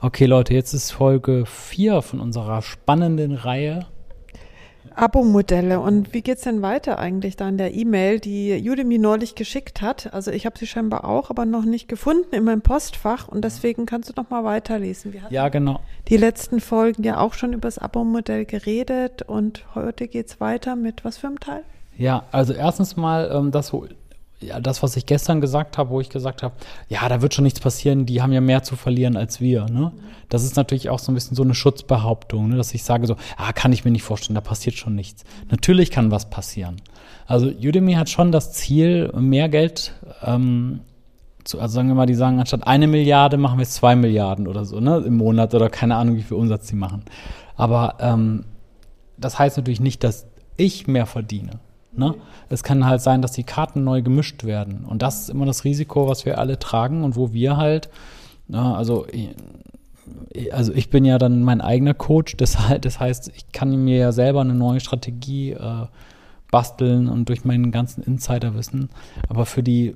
[0.00, 3.86] Okay, Leute, jetzt ist Folge 4 von unserer spannenden Reihe.
[4.94, 5.80] Abo-Modelle.
[5.80, 10.14] Und wie geht's denn weiter eigentlich da in der E-Mail, die Udemy neulich geschickt hat?
[10.14, 13.86] Also ich habe sie scheinbar auch, aber noch nicht gefunden in meinem Postfach und deswegen
[13.86, 15.14] kannst du noch mal weiterlesen.
[15.30, 15.80] ja, genau.
[16.06, 21.04] Die letzten Folgen ja auch schon über das Abo-Modell geredet und heute geht's weiter mit
[21.04, 21.64] was für einem Teil?
[21.96, 23.72] Ja, also erstens mal ähm, das,
[24.40, 26.54] ja, das, was ich gestern gesagt habe, wo ich gesagt habe,
[26.88, 29.66] ja, da wird schon nichts passieren, die haben ja mehr zu verlieren als wir.
[29.66, 29.92] Ne?
[30.28, 32.56] Das ist natürlich auch so ein bisschen so eine Schutzbehauptung, ne?
[32.56, 35.24] dass ich sage so, ah, kann ich mir nicht vorstellen, da passiert schon nichts.
[35.50, 36.76] Natürlich kann was passieren.
[37.26, 40.80] Also Udemy hat schon das Ziel, mehr Geld ähm,
[41.42, 44.64] zu, also sagen wir mal, die sagen, anstatt eine Milliarde machen wir zwei Milliarden oder
[44.64, 47.02] so, ne, im Monat oder keine Ahnung, wie viel Umsatz sie machen.
[47.56, 48.44] Aber ähm,
[49.16, 50.26] das heißt natürlich nicht, dass
[50.56, 51.58] ich mehr verdiene.
[51.98, 52.14] Ne?
[52.48, 54.84] Es kann halt sein, dass die Karten neu gemischt werden.
[54.84, 57.90] Und das ist immer das Risiko, was wir alle tragen und wo wir halt,
[58.46, 59.06] na, also,
[60.52, 63.98] also ich bin ja dann mein eigener Coach, das, halt, das heißt, ich kann mir
[63.98, 65.86] ja selber eine neue Strategie äh,
[66.50, 68.88] basteln und durch meinen ganzen Insiderwissen.
[69.28, 69.94] Aber für die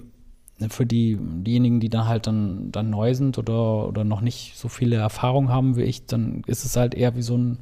[0.71, 4.69] für die, diejenigen, die dann halt dann, dann neu sind oder, oder noch nicht so
[4.69, 7.59] viele Erfahrung haben wie ich, dann ist es halt eher wie so ein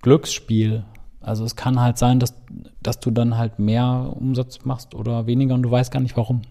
[0.00, 0.84] Glücksspiel.
[1.24, 2.34] Also es kann halt sein, dass,
[2.82, 6.42] dass du dann halt mehr Umsatz machst oder weniger und du weißt gar nicht warum.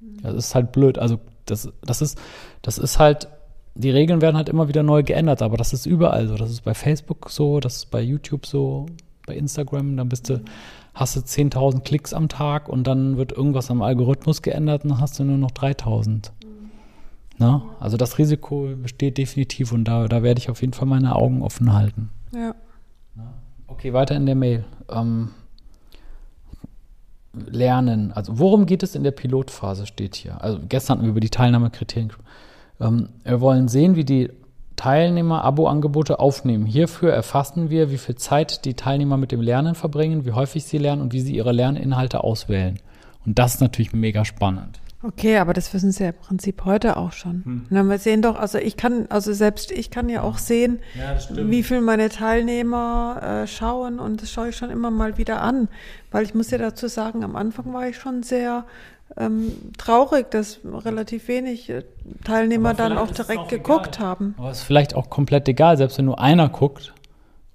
[0.00, 0.22] Mhm.
[0.22, 0.98] Das ist halt blöd.
[0.98, 2.18] Also das, das ist,
[2.62, 3.28] das ist halt,
[3.74, 6.36] die Regeln werden halt immer wieder neu geändert, aber das ist überall so.
[6.36, 8.86] Das ist bei Facebook so, das ist bei YouTube so,
[9.26, 10.42] bei Instagram, dann bist du,
[10.94, 15.00] hast du 10.000 Klicks am Tag und dann wird irgendwas am Algorithmus geändert und dann
[15.00, 16.08] hast du nur noch 3.000.
[16.08, 16.70] Mhm.
[17.38, 17.64] Na?
[17.80, 21.42] Also das Risiko besteht definitiv und da, da werde ich auf jeden Fall meine Augen
[21.42, 22.10] offen halten.
[22.32, 22.54] Ja.
[23.70, 24.64] Okay, weiter in der Mail.
[24.90, 25.30] Ähm,
[27.32, 28.12] lernen.
[28.12, 30.42] Also worum geht es in der Pilotphase, steht hier.
[30.42, 32.12] Also gestern hatten wir über die Teilnahmekriterien.
[32.80, 34.30] Ähm, wir wollen sehen, wie die
[34.76, 36.64] Teilnehmer Abo-Angebote aufnehmen.
[36.64, 40.78] Hierfür erfassen wir, wie viel Zeit die Teilnehmer mit dem Lernen verbringen, wie häufig sie
[40.78, 42.78] lernen und wie sie ihre Lerninhalte auswählen.
[43.26, 44.80] Und das ist natürlich mega spannend.
[45.02, 47.42] Okay, aber das wissen Sie ja im Prinzip heute auch schon.
[47.44, 47.66] Hm.
[47.70, 51.16] Na, wir sehen doch, also ich kann, also selbst ich kann ja auch sehen, ja,
[51.30, 55.68] wie viel meine Teilnehmer äh, schauen und das schaue ich schon immer mal wieder an,
[56.10, 58.66] weil ich muss ja dazu sagen, am Anfang war ich schon sehr
[59.16, 61.82] ähm, traurig, dass relativ wenig äh,
[62.24, 64.06] Teilnehmer dann auch direkt auch geguckt egal.
[64.06, 64.34] haben.
[64.36, 66.92] Aber es ist vielleicht auch komplett egal, selbst wenn nur einer guckt,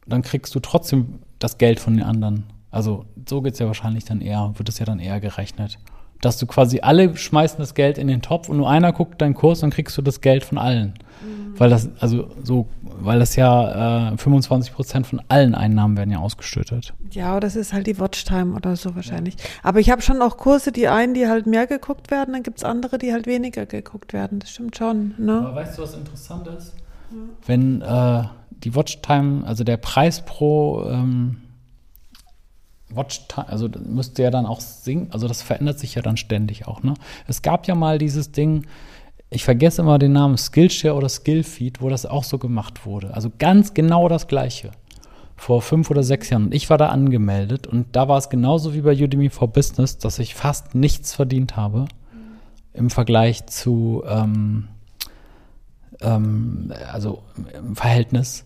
[0.08, 2.46] dann kriegst du trotzdem das Geld von den anderen.
[2.72, 5.78] Also so geht es ja wahrscheinlich dann eher, wird es ja dann eher gerechnet
[6.22, 9.34] dass du quasi alle schmeißen das Geld in den Topf und nur einer guckt deinen
[9.34, 10.94] Kurs, dann kriegst du das Geld von allen.
[11.22, 11.60] Mhm.
[11.60, 16.20] Weil das, also so, weil das ja äh, 25 Prozent von allen Einnahmen werden ja
[16.20, 16.94] ausgeschüttet.
[17.12, 19.36] Ja, das ist halt die Watchtime oder so wahrscheinlich.
[19.64, 22.58] Aber ich habe schon auch Kurse, die einen, die halt mehr geguckt werden, dann gibt
[22.58, 24.40] es andere, die halt weniger geguckt werden.
[24.40, 25.14] Das stimmt schon.
[25.18, 25.38] Ne?
[25.38, 26.74] Aber weißt du, was interessant ist?
[27.12, 27.18] Ja.
[27.46, 28.24] Wenn äh,
[28.64, 31.38] die Watchtime, also der Preis pro ähm,
[32.96, 36.84] Watchtime, also müsste ja dann auch sinken, also das verändert sich ja dann ständig auch,
[36.84, 36.94] ne?
[37.28, 38.66] Es gab ja mal dieses Ding,
[39.30, 43.14] ich vergesse immer den Namen Skillshare oder Skillfeed, wo das auch so gemacht wurde.
[43.14, 44.72] Also ganz genau das Gleiche.
[45.36, 46.46] Vor fünf oder sechs Jahren.
[46.46, 49.98] Und ich war da angemeldet und da war es genauso wie bei Udemy for Business,
[49.98, 51.88] dass ich fast nichts verdient habe mhm.
[52.74, 54.70] im Vergleich zu, ähm,
[56.02, 57.24] ähm, also
[57.58, 58.46] im Verhältnis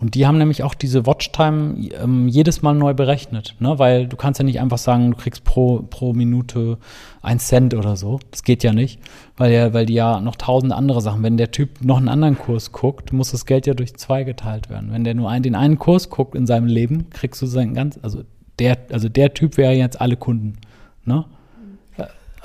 [0.00, 3.78] und die haben nämlich auch diese Watchtime ähm, jedes Mal neu berechnet, ne?
[3.78, 6.78] weil du kannst ja nicht einfach sagen, du kriegst pro, pro Minute
[7.22, 8.20] ein Cent oder so.
[8.30, 9.00] Das geht ja nicht,
[9.36, 12.38] weil, ja, weil die ja noch tausend andere Sachen, wenn der Typ noch einen anderen
[12.38, 14.92] Kurs guckt, muss das Geld ja durch zwei geteilt werden.
[14.92, 17.98] Wenn der nur einen, den einen Kurs guckt in seinem Leben, kriegst du sein ganz,
[18.02, 18.22] also
[18.60, 20.58] der, also der Typ wäre jetzt alle Kunden.
[21.04, 21.24] Ne?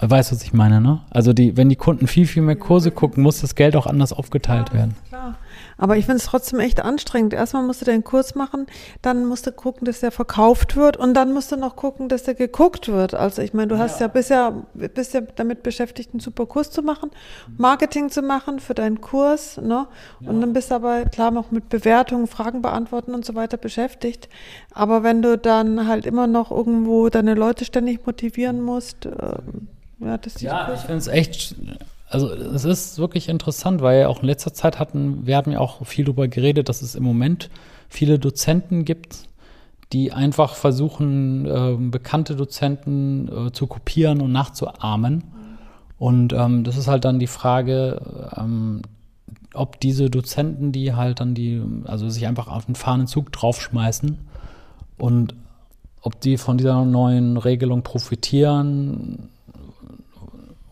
[0.09, 1.01] Weißt du, was ich meine, ne?
[1.09, 4.13] Also die, wenn die Kunden viel, viel mehr Kurse gucken, muss das Geld auch anders
[4.13, 4.95] aufgeteilt ja, werden.
[5.09, 5.35] Klar.
[5.77, 7.33] Aber ich finde es trotzdem echt anstrengend.
[7.33, 8.67] Erstmal musst du den Kurs machen,
[9.01, 12.23] dann musst du gucken, dass der verkauft wird und dann musst du noch gucken, dass
[12.23, 13.13] der geguckt wird.
[13.13, 16.71] Also ich meine, du hast ja, ja bisher bist ja damit beschäftigt, einen super Kurs
[16.71, 17.11] zu machen,
[17.57, 19.87] Marketing zu machen für deinen Kurs, ne?
[20.21, 20.41] Und ja.
[20.41, 24.29] dann bist du aber klar noch mit Bewertungen, Fragen beantworten und so weiter beschäftigt.
[24.71, 29.35] Aber wenn du dann halt immer noch irgendwo deine Leute ständig motivieren musst, äh,
[30.05, 31.55] ja, das ja ich finde es echt,
[32.09, 35.85] also es ist wirklich interessant, weil auch in letzter Zeit hatten, wir hatten ja auch
[35.85, 37.49] viel darüber geredet, dass es im Moment
[37.89, 39.27] viele Dozenten gibt,
[39.91, 45.23] die einfach versuchen, äh, bekannte Dozenten äh, zu kopieren und nachzuahmen.
[45.99, 48.81] Und ähm, das ist halt dann die Frage, ähm,
[49.53, 54.17] ob diese Dozenten, die halt dann die, also sich einfach auf den fahrenden Zug draufschmeißen
[54.97, 55.35] und
[56.01, 59.29] ob die von dieser neuen Regelung profitieren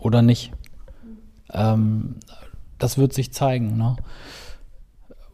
[0.01, 0.51] oder nicht.
[1.53, 2.15] Ähm,
[2.79, 3.77] das wird sich zeigen.
[3.77, 3.95] Ne?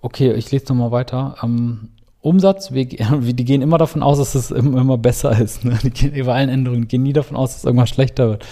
[0.02, 1.36] okay, ich lese nochmal weiter.
[1.44, 1.90] Ähm,
[2.22, 5.66] Umsatz, wir, die gehen immer davon aus, dass es immer besser ist.
[5.66, 5.78] Ne?
[5.84, 8.46] Die gehen über allen Änderungen, gehen nie davon aus, dass es irgendwas schlechter wird.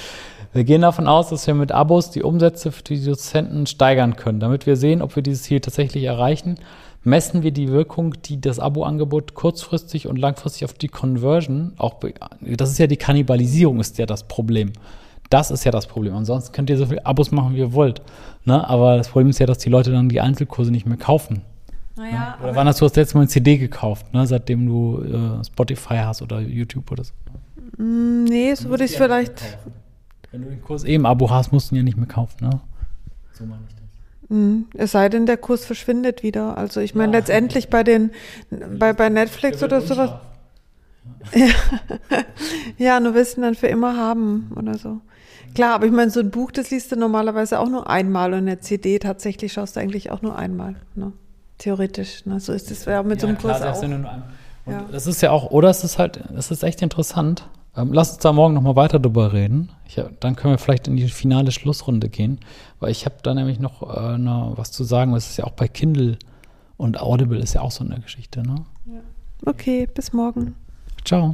[0.54, 4.40] Wir gehen davon aus, dass wir mit Abos die Umsätze für die Dozenten steigern können.
[4.40, 6.56] Damit wir sehen, ob wir dieses Ziel tatsächlich erreichen,
[7.04, 11.96] messen wir die Wirkung, die das Abo-Angebot kurzfristig und langfristig auf die Conversion, auch,
[12.42, 14.72] das ist ja die Kannibalisierung, ist ja das Problem.
[15.30, 16.16] Das ist ja das Problem.
[16.16, 18.02] Ansonsten könnt ihr so viele Abos machen, wie ihr wollt.
[18.46, 18.68] Ne?
[18.68, 21.42] Aber das Problem ist ja, dass die Leute dann die Einzelkurse nicht mehr kaufen.
[21.98, 22.44] Naja, ne?
[22.44, 24.28] Oder wann hast du das letzte Mal ein CD gekauft, ne?
[24.28, 27.14] seitdem du äh, Spotify hast oder YouTube oder so?
[27.78, 29.42] Mm, nee, so würde ich es vielleicht.
[30.32, 32.38] Wenn du den Kurs eh im Abo hast, musst du ihn ja nicht mehr kaufen,
[32.42, 32.60] ne?
[33.32, 34.30] So meine ich das.
[34.30, 34.66] Mhm.
[34.74, 36.58] Es sei denn, der Kurs verschwindet wieder.
[36.58, 37.20] Also ich meine, ja.
[37.20, 38.12] letztendlich bei den,
[38.50, 40.12] bei, bei Netflix oder sowas.
[41.34, 41.48] Ja.
[42.78, 45.02] ja, nur wissen dann für immer haben oder so.
[45.56, 48.40] Klar, aber ich meine, so ein Buch, das liest du normalerweise auch nur einmal und
[48.40, 50.76] eine CD tatsächlich schaust du eigentlich auch nur einmal.
[50.96, 51.14] Ne?
[51.58, 52.26] Theoretisch.
[52.26, 52.40] Ne?
[52.40, 53.84] So ist es ja mit ja, so einem klar, Kurs auch.
[53.84, 54.86] Und ja.
[54.92, 57.48] das ist ja auch, oder es ist halt, es ist echt interessant.
[57.78, 59.70] Ähm, lass uns da morgen nochmal weiter drüber reden.
[59.88, 62.40] Ich, dann können wir vielleicht in die finale Schlussrunde gehen,
[62.80, 65.14] weil ich habe da nämlich noch äh, ne, was zu sagen.
[65.14, 66.18] Das ist ja auch bei Kindle
[66.78, 68.42] und Audible ist ja auch so eine Geschichte.
[68.42, 68.66] Ne?
[68.86, 69.02] Ja.
[69.46, 70.56] Okay, bis morgen.
[71.04, 71.34] Ciao.